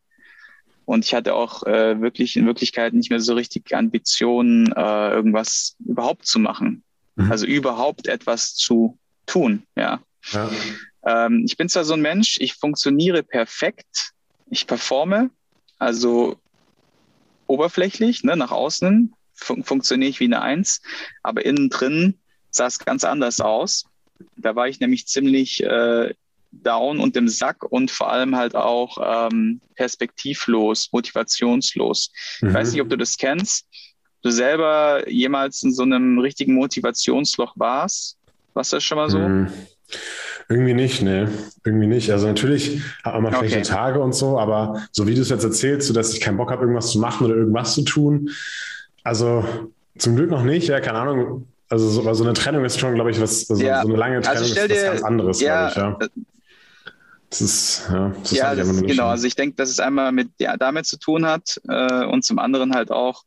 Und 0.85 1.03
ich 1.03 1.13
hatte 1.15 1.33
auch 1.33 1.63
äh, 1.63 1.99
wirklich 1.99 2.35
in 2.35 2.45
Wirklichkeit 2.45 2.93
nicht 2.93 3.09
mehr 3.09 3.19
so 3.19 3.33
richtig 3.33 3.75
Ambitionen, 3.75 4.71
äh, 4.71 5.09
irgendwas 5.09 5.75
überhaupt 5.83 6.27
zu 6.27 6.37
machen. 6.37 6.83
Mhm. 7.15 7.31
Also 7.31 7.45
überhaupt 7.47 8.07
etwas 8.07 8.53
zu 8.53 8.97
tun, 9.25 9.63
ja. 9.75 9.99
ja. 10.31 10.51
Ähm, 11.05 11.43
ich 11.45 11.57
bin 11.57 11.69
zwar 11.69 11.85
so 11.85 11.93
ein 11.93 12.01
Mensch, 12.01 12.37
ich 12.39 12.53
funktioniere 12.53 13.23
perfekt, 13.23 14.11
ich 14.49 14.67
performe, 14.67 15.29
also 15.79 16.37
oberflächlich, 17.47 18.23
ne, 18.23 18.35
nach 18.35 18.51
außen 18.51 19.13
fun 19.35 19.63
funktioniere 19.63 20.09
ich 20.09 20.19
wie 20.19 20.25
eine 20.25 20.41
Eins, 20.41 20.81
aber 21.21 21.45
innen 21.45 21.69
drin 21.69 22.15
sah 22.49 22.67
es 22.67 22.79
ganz 22.79 23.03
anders 23.03 23.39
aus. 23.41 23.85
Da 24.37 24.55
war 24.55 24.67
ich 24.67 24.79
nämlich 24.79 25.07
ziemlich 25.07 25.61
äh, 25.63 26.13
down 26.51 26.99
und 26.99 27.17
im 27.17 27.27
Sack 27.27 27.63
und 27.63 27.91
vor 27.91 28.11
allem 28.11 28.35
halt 28.35 28.55
auch 28.55 28.97
ähm, 29.29 29.59
perspektivlos, 29.75 30.89
motivationslos. 30.91 32.11
Mhm. 32.39 32.47
Ich 32.47 32.53
weiß 32.53 32.71
nicht, 32.71 32.81
ob 32.81 32.89
du 32.89 32.97
das 32.97 33.17
kennst. 33.17 33.67
Du 34.21 34.31
selber 34.31 35.07
jemals 35.09 35.61
in 35.63 35.73
so 35.73 35.83
einem 35.83 36.17
richtigen 36.17 36.55
Motivationsloch 36.55 37.53
warst? 37.57 38.17
Warst 38.53 38.71
du 38.71 38.77
das 38.77 38.83
schon 38.83 38.97
mal 38.97 39.09
so? 39.09 39.19
Mhm. 39.19 39.51
Irgendwie 40.47 40.73
nicht, 40.73 41.01
ne. 41.01 41.29
Irgendwie 41.63 41.87
nicht. 41.87 42.11
Also 42.11 42.27
natürlich 42.27 42.81
hat 43.03 43.13
man 43.13 43.23
mal 43.23 43.35
okay. 43.35 43.49
schlechte 43.49 43.69
Tage 43.69 43.99
und 43.99 44.13
so, 44.13 44.39
aber 44.39 44.83
so 44.91 45.07
wie 45.07 45.15
du 45.15 45.21
es 45.21 45.29
jetzt 45.29 45.43
erzählst, 45.43 45.87
so 45.87 45.93
dass 45.93 46.13
ich 46.13 46.21
keinen 46.21 46.37
Bock 46.37 46.51
habe, 46.51 46.61
irgendwas 46.61 46.91
zu 46.91 46.99
machen 46.99 47.25
oder 47.25 47.35
irgendwas 47.35 47.73
zu 47.73 47.81
tun. 47.83 48.29
Also 49.03 49.45
zum 49.97 50.15
Glück 50.15 50.29
noch 50.29 50.43
nicht, 50.43 50.67
ja, 50.67 50.79
keine 50.79 50.99
Ahnung. 50.99 51.47
Also 51.67 51.89
so, 51.89 52.13
so 52.13 52.23
eine 52.23 52.33
Trennung 52.33 52.63
ist 52.63 52.79
schon, 52.79 52.93
glaube 52.93 53.11
ich, 53.11 53.19
was, 53.19 53.49
also 53.49 53.63
ja. 53.63 53.81
so 53.81 53.87
eine 53.87 53.97
lange 53.97 54.17
also 54.17 54.29
Trennung 54.29 54.41
also 54.43 54.73
ist 54.73 54.81
was 54.81 54.83
ganz 54.83 55.03
anderes, 55.03 55.41
ja, 55.41 55.69
glaube 55.71 55.97
ich, 55.99 56.11
ja. 56.11 56.21
Das 57.29 57.41
ist, 57.41 57.89
ja, 57.91 58.13
das 58.21 58.31
ja, 58.31 58.51
ist 58.51 58.69
das, 58.69 58.81
genau. 58.83 59.07
Also 59.07 59.25
ich 59.25 59.35
denke, 59.35 59.55
dass 59.55 59.69
es 59.69 59.79
einmal 59.79 60.11
mit 60.11 60.29
ja, 60.39 60.57
damit 60.57 60.85
zu 60.85 60.97
tun 60.97 61.25
hat 61.25 61.59
äh, 61.67 62.05
und 62.05 62.23
zum 62.23 62.37
anderen 62.39 62.75
halt 62.75 62.91
auch, 62.91 63.23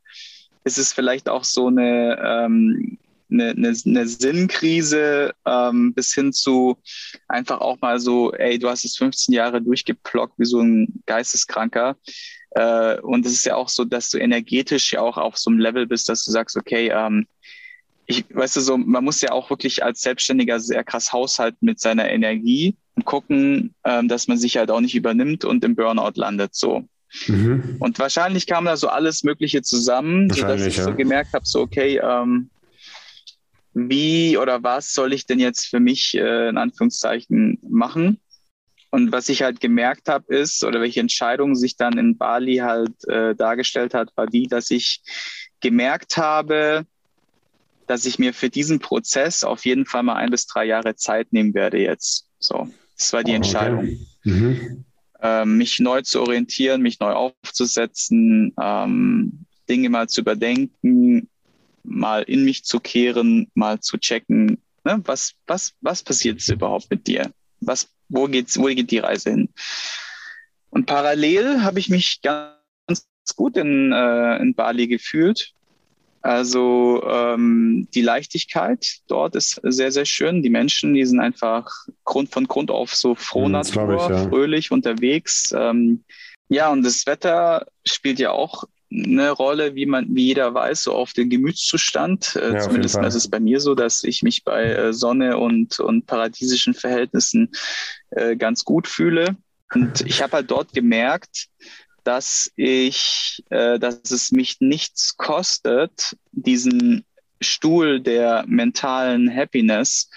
ist 0.65 0.79
es 0.79 0.93
vielleicht 0.93 1.29
auch 1.29 1.45
so 1.45 1.67
eine 1.67 2.17
ähm, 2.25 2.99
eine, 3.31 3.51
eine, 3.51 3.75
eine 3.85 4.09
Sinnkrise 4.09 5.35
ähm, 5.47 5.95
bis 5.95 6.15
hin 6.15 6.33
zu 6.33 6.79
einfach 7.29 7.61
auch 7.61 7.81
mal 7.81 8.01
so, 8.01 8.33
ey, 8.33 8.59
du 8.59 8.69
hast 8.69 8.85
es 8.85 8.97
15 8.97 9.35
Jahre 9.35 9.63
durchgeplockt 9.63 10.35
wie 10.39 10.47
so 10.47 10.61
ein 10.61 11.03
Geisteskranker. 11.07 11.97
Äh, 12.51 13.01
und 13.01 13.27
es 13.27 13.33
ist 13.33 13.47
ja 13.47 13.57
auch 13.57 13.69
so, 13.69 13.85
dass 13.85 14.11
du 14.11 14.19
energetisch 14.19 14.93
ja 14.93 15.01
auch 15.01 15.17
auf 15.17 15.37
so 15.37 15.51
einem 15.51 15.59
Level 15.59 15.87
bist, 15.87 16.09
dass 16.09 16.25
du 16.25 16.31
sagst, 16.31 16.57
okay, 16.57 16.91
ähm, 16.93 17.27
ich, 18.07 18.25
weißt 18.35 18.57
du, 18.57 18.61
so, 18.61 18.79
man 18.79 19.05
muss 19.05 19.21
ja 19.21 19.33
auch 19.33 19.51
wirklich 19.51 19.85
als 19.85 20.01
Selbstständiger 20.01 20.61
sehr 20.61 20.83
krass 20.83 21.13
haushalten 21.13 21.67
mit 21.67 21.79
seiner 21.79 22.11
Energie 22.11 22.75
und 22.95 23.05
gucken, 23.05 23.75
ähm, 23.85 24.09
dass 24.09 24.29
man 24.29 24.39
sich 24.39 24.57
halt 24.57 24.71
auch 24.71 24.81
nicht 24.81 24.95
übernimmt 24.95 25.45
und 25.45 25.63
im 25.63 25.77
Burnout 25.77 26.13
landet, 26.15 26.55
so. 26.55 26.89
Mhm. 27.27 27.77
Und 27.79 27.99
wahrscheinlich 27.99 28.47
kam 28.47 28.65
da 28.65 28.77
so 28.77 28.89
alles 28.89 29.25
Mögliche 29.25 29.63
zusammen, 29.63 30.31
sodass 30.31 30.65
ich 30.65 30.79
ja. 30.79 30.85
so 30.85 30.95
gemerkt 30.95 31.33
habe, 31.35 31.45
so, 31.47 31.61
okay, 31.61 32.01
ähm, 32.03 32.51
wie 33.87 34.37
oder 34.37 34.63
was 34.63 34.93
soll 34.93 35.13
ich 35.13 35.27
denn 35.27 35.39
jetzt 35.39 35.67
für 35.67 35.81
mich 35.81 36.15
äh, 36.15 36.49
in 36.49 36.59
Anführungszeichen 36.59 37.59
machen? 37.69 38.21
Und 38.91 39.13
was 39.13 39.29
ich 39.29 39.43
halt 39.43 39.61
gemerkt 39.61 40.09
habe, 40.09 40.35
ist, 40.35 40.65
oder 40.65 40.81
welche 40.81 41.01
Entscheidung 41.01 41.55
sich 41.55 41.77
dann 41.77 41.99
in 41.99 42.17
Bali 42.17 42.57
halt 42.57 43.07
äh, 43.07 43.35
dargestellt 43.35 43.93
hat, 43.95 44.11
war 44.17 44.27
die, 44.27 44.47
dass 44.47 44.71
ich 44.71 45.03
gemerkt 45.61 46.17
habe, 46.17 46.87
dass 47.87 48.07
ich 48.07 48.19
mir 48.19 48.33
für 48.33 48.49
diesen 48.49 48.79
Prozess 48.79 49.45
auf 49.45 49.65
jeden 49.65 49.87
Fall 49.87 50.03
mal 50.03 50.17
ein 50.17 50.31
bis 50.31 50.47
drei 50.47 50.65
Jahre 50.65 50.95
Zeit 50.95 51.33
nehmen 51.33 51.55
werde 51.55 51.79
jetzt. 51.79 52.29
So, 52.39 52.69
das 52.97 53.13
war 53.13 53.23
die 53.23 53.33
Entscheidung. 53.33 53.81
Okay. 53.81 54.07
Mhm. 54.25 54.85
Ähm, 55.21 55.57
mich 55.59 55.81
neu 55.81 56.03
zu 56.03 56.21
orientieren, 56.21 56.81
mich 56.81 57.01
neu 57.01 57.13
aufzusetzen, 57.13 58.55
ähm, 58.61 59.47
Dinge 59.69 59.91
mal 59.91 60.09
zu 60.09 60.21
überdenken, 60.21 61.29
mal 61.89 62.23
in 62.23 62.45
mich 62.45 62.65
zu 62.65 62.81
kehren, 62.81 63.51
mal 63.55 63.81
zu 63.81 63.99
checken, 63.99 64.59
ne, 64.85 65.01
was, 65.05 65.35
was, 65.47 65.75
was 65.81 66.03
passiert 66.03 66.47
überhaupt 66.49 66.91
mit 66.91 67.07
dir? 67.07 67.31
Was, 67.61 67.89
wo 68.09 68.27
geht's, 68.27 68.59
wo 68.59 68.65
geht 68.65 68.91
die 68.91 68.99
Reise 68.99 69.31
hin? 69.31 69.49
Und 70.71 70.87
parallel 70.87 71.63
habe 71.63 71.81
ich 71.81 71.89
mich 71.89 72.21
ganz 72.23 72.63
gut 73.37 73.57
in, 73.57 73.93
äh, 73.93 74.37
in 74.37 74.55
Bali 74.55 74.87
gefühlt. 74.87 75.53
Also 76.21 77.03
ähm, 77.07 77.89
die 77.95 78.03
Leichtigkeit 78.03 78.99
dort 79.07 79.37
ist 79.37 79.61
sehr, 79.63 79.93
sehr 79.93 80.05
schön. 80.05 80.43
Die 80.43 80.51
Menschen, 80.51 80.95
die 80.95 81.05
sind 81.05 81.21
einfach 81.21 81.71
Grund 82.05 82.31
von 82.31 82.47
Grund 82.47 82.71
auf 82.71 82.95
so 82.95 83.15
froh 83.15 83.45
hm, 83.45 83.53
Natur, 83.53 83.95
ich, 83.95 84.11
ja. 84.11 84.29
fröhlich 84.29 84.71
unterwegs. 84.71 85.55
Ähm, 85.57 86.05
ja, 86.49 86.71
und 86.71 86.83
das 86.83 87.07
Wetter 87.07 87.67
spielt 87.85 88.19
ja 88.19 88.33
auch 88.33 88.65
eine 88.91 89.31
Rolle, 89.31 89.75
wie 89.75 89.87
man, 89.87 90.15
wie 90.15 90.27
jeder 90.27 90.55
weiß, 90.55 90.85
so 90.85 90.95
auf 90.95 91.13
den 91.13 91.29
Gemütszustand. 91.29 92.37
Äh, 92.37 92.55
ja, 92.55 92.59
Zumindest 92.59 92.97
ist 92.97 93.15
es 93.15 93.29
bei 93.29 93.41
mir 93.41 93.61
so, 93.61 93.75
dass 93.75 94.03
ich 94.05 94.23
mich 94.23 94.45
bei 94.45 94.65
äh, 94.65 94.93
Sonne 94.93 95.37
und, 95.37 95.79
und 95.81 96.07
paradiesischen 96.07 96.75
Verhältnissen 96.75 97.51
äh, 98.11 98.37
ganz 98.37 98.65
gut 98.65 98.87
fühle. 98.89 99.37
Und 99.75 100.01
ich 100.07 100.23
habe 100.23 100.33
halt 100.33 100.51
dort 100.51 100.73
gemerkt, 100.73 101.49
dass 102.05 102.51
ich, 102.57 103.45
äh, 103.51 103.79
dass 103.79 104.11
es 104.11 104.33
mich 104.33 104.61
nichts 104.61 105.17
kostet, 105.17 106.17
diesen 106.33 107.05
Stuhl 107.41 108.01
der 108.01 108.45
mentalen 108.47 109.33
Happiness 109.35 110.11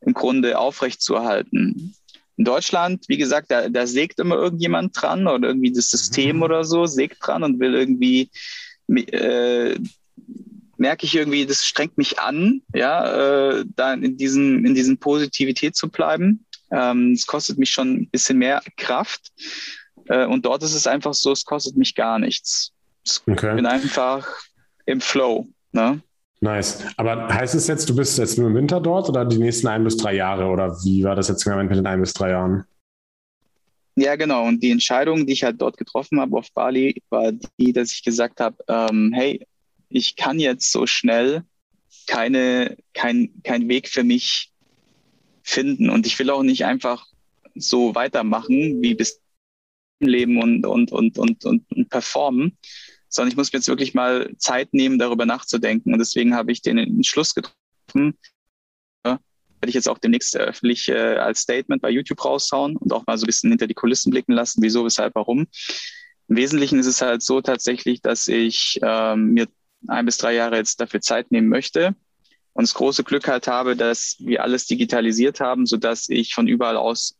im 0.00 0.14
Grunde 0.14 0.58
aufrechtzuerhalten 0.58 1.94
in 2.36 2.44
Deutschland, 2.44 3.04
wie 3.08 3.16
gesagt, 3.16 3.50
da, 3.50 3.68
da 3.68 3.86
sägt 3.86 4.20
immer 4.20 4.36
irgendjemand 4.36 5.00
dran 5.00 5.26
oder 5.26 5.48
irgendwie 5.48 5.72
das 5.72 5.90
System 5.90 6.36
mhm. 6.36 6.42
oder 6.42 6.64
so 6.64 6.86
sägt 6.86 7.26
dran 7.26 7.42
und 7.42 7.60
will 7.60 7.74
irgendwie, 7.74 8.30
äh, 8.88 9.78
merke 10.76 11.06
ich 11.06 11.14
irgendwie, 11.14 11.46
das 11.46 11.64
strengt 11.64 11.96
mich 11.96 12.18
an, 12.18 12.62
ja, 12.74 13.58
äh, 13.58 13.64
da 13.74 13.94
in 13.94 14.16
diesem, 14.16 14.64
in 14.66 14.74
diesem 14.74 14.98
Positivität 14.98 15.76
zu 15.76 15.88
bleiben. 15.88 16.44
Ähm, 16.70 17.12
es 17.12 17.26
kostet 17.26 17.58
mich 17.58 17.70
schon 17.70 17.94
ein 17.94 18.10
bisschen 18.10 18.38
mehr 18.38 18.62
Kraft. 18.76 19.32
Äh, 20.08 20.26
und 20.26 20.44
dort 20.44 20.62
ist 20.62 20.74
es 20.74 20.86
einfach 20.86 21.14
so, 21.14 21.32
es 21.32 21.44
kostet 21.44 21.76
mich 21.76 21.94
gar 21.94 22.18
nichts. 22.18 22.72
Okay. 23.26 23.50
Ich 23.50 23.56
bin 23.56 23.66
einfach 23.66 24.26
im 24.84 25.00
Flow. 25.00 25.48
Ne? 25.72 26.02
Nice. 26.46 26.84
Aber 26.96 27.28
heißt 27.28 27.56
es 27.56 27.66
jetzt, 27.66 27.88
du 27.88 27.96
bist 27.96 28.18
jetzt 28.18 28.38
nur 28.38 28.48
im 28.48 28.54
Winter 28.54 28.80
dort 28.80 29.08
oder 29.08 29.24
die 29.24 29.38
nächsten 29.38 29.66
ein 29.66 29.82
bis 29.82 29.96
drei 29.96 30.14
Jahre? 30.14 30.46
Oder 30.46 30.76
wie 30.84 31.02
war 31.02 31.16
das 31.16 31.26
jetzt 31.26 31.44
Moment 31.44 31.70
mit 31.70 31.78
den 31.78 31.86
ein 31.86 32.00
bis 32.00 32.12
drei 32.12 32.30
Jahren? 32.30 32.64
Ja, 33.96 34.14
genau. 34.14 34.46
Und 34.46 34.62
die 34.62 34.70
Entscheidung, 34.70 35.26
die 35.26 35.32
ich 35.32 35.42
halt 35.42 35.60
dort 35.60 35.76
getroffen 35.76 36.20
habe 36.20 36.36
auf 36.36 36.52
Bali, 36.52 37.02
war 37.10 37.32
die, 37.58 37.72
dass 37.72 37.90
ich 37.92 38.04
gesagt 38.04 38.38
habe, 38.38 38.56
ähm, 38.68 39.12
hey, 39.12 39.44
ich 39.88 40.14
kann 40.14 40.38
jetzt 40.38 40.70
so 40.70 40.86
schnell 40.86 41.42
keine, 42.06 42.76
kein, 42.94 43.30
kein 43.42 43.68
Weg 43.68 43.88
für 43.88 44.04
mich 44.04 44.52
finden. 45.42 45.90
Und 45.90 46.06
ich 46.06 46.16
will 46.20 46.30
auch 46.30 46.44
nicht 46.44 46.64
einfach 46.64 47.08
so 47.56 47.96
weitermachen 47.96 48.80
wie 48.82 48.94
bis 48.94 49.20
Leben 49.98 50.40
und, 50.40 50.64
und, 50.64 50.92
und, 50.92 51.18
und, 51.18 51.44
und, 51.44 51.72
und 51.72 51.88
performen, 51.88 52.56
sondern 53.08 53.30
ich 53.30 53.36
muss 53.36 53.52
mir 53.52 53.58
jetzt 53.58 53.68
wirklich 53.68 53.94
mal 53.94 54.34
Zeit 54.38 54.72
nehmen, 54.74 54.98
darüber 54.98 55.26
nachzudenken. 55.26 55.92
Und 55.92 55.98
deswegen 55.98 56.34
habe 56.34 56.52
ich 56.52 56.62
den 56.62 56.78
Entschluss 56.78 57.34
getroffen, 57.34 58.18
ja, 59.04 59.18
werde 59.60 59.68
ich 59.68 59.74
jetzt 59.74 59.88
auch 59.88 59.98
demnächst 59.98 60.36
öffentlich 60.36 60.88
äh, 60.88 61.16
als 61.16 61.40
Statement 61.40 61.82
bei 61.82 61.90
YouTube 61.90 62.24
raushauen 62.24 62.76
und 62.76 62.92
auch 62.92 63.06
mal 63.06 63.16
so 63.18 63.24
ein 63.24 63.28
bisschen 63.28 63.50
hinter 63.50 63.66
die 63.66 63.74
Kulissen 63.74 64.10
blicken 64.10 64.32
lassen, 64.32 64.62
wieso, 64.62 64.84
weshalb, 64.84 65.14
warum. 65.14 65.46
Im 66.28 66.36
Wesentlichen 66.36 66.78
ist 66.78 66.86
es 66.86 67.00
halt 67.00 67.22
so 67.22 67.40
tatsächlich, 67.40 68.02
dass 68.02 68.26
ich 68.28 68.80
ähm, 68.82 69.32
mir 69.32 69.46
ein 69.88 70.06
bis 70.06 70.18
drei 70.18 70.34
Jahre 70.34 70.56
jetzt 70.56 70.80
dafür 70.80 71.00
Zeit 71.00 71.30
nehmen 71.30 71.48
möchte 71.48 71.94
und 72.52 72.62
das 72.62 72.74
große 72.74 73.04
Glück 73.04 73.28
halt 73.28 73.46
habe, 73.48 73.76
dass 73.76 74.16
wir 74.18 74.42
alles 74.42 74.66
digitalisiert 74.66 75.40
haben, 75.40 75.66
so 75.66 75.76
dass 75.76 76.08
ich 76.08 76.34
von 76.34 76.48
überall 76.48 76.76
aus 76.76 77.16